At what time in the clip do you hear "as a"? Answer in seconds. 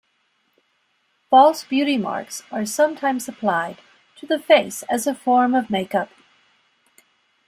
4.89-5.13